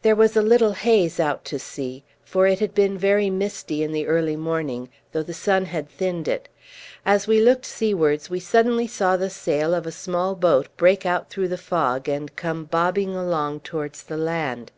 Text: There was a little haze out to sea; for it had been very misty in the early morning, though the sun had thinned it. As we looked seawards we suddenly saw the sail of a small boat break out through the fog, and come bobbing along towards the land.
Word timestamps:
There 0.00 0.16
was 0.16 0.34
a 0.34 0.40
little 0.40 0.72
haze 0.72 1.20
out 1.20 1.44
to 1.44 1.58
sea; 1.58 2.04
for 2.24 2.46
it 2.46 2.58
had 2.58 2.74
been 2.74 2.96
very 2.96 3.28
misty 3.28 3.82
in 3.82 3.92
the 3.92 4.06
early 4.06 4.34
morning, 4.34 4.88
though 5.12 5.22
the 5.22 5.34
sun 5.34 5.66
had 5.66 5.90
thinned 5.90 6.26
it. 6.26 6.48
As 7.04 7.26
we 7.26 7.38
looked 7.38 7.66
seawards 7.66 8.30
we 8.30 8.40
suddenly 8.40 8.86
saw 8.86 9.18
the 9.18 9.28
sail 9.28 9.74
of 9.74 9.86
a 9.86 9.92
small 9.92 10.34
boat 10.34 10.74
break 10.78 11.04
out 11.04 11.28
through 11.28 11.48
the 11.48 11.58
fog, 11.58 12.08
and 12.08 12.34
come 12.34 12.64
bobbing 12.64 13.14
along 13.14 13.60
towards 13.60 14.02
the 14.04 14.16
land. 14.16 14.72